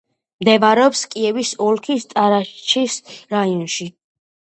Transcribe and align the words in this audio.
მდებარეობს 0.43 1.01
კიევის 1.15 1.51
ოლქის 1.65 2.07
ტარაშჩის 2.13 2.97
რაიონში. 3.35 3.89